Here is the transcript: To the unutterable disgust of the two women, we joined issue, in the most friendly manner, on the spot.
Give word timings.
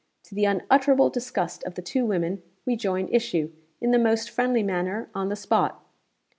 To 0.23 0.33
the 0.33 0.45
unutterable 0.45 1.11
disgust 1.11 1.63
of 1.63 1.75
the 1.75 1.83
two 1.83 2.07
women, 2.07 2.41
we 2.65 2.75
joined 2.75 3.13
issue, 3.13 3.51
in 3.79 3.91
the 3.91 3.99
most 3.99 4.31
friendly 4.31 4.63
manner, 4.63 5.11
on 5.13 5.29
the 5.29 5.35
spot. 5.35 5.85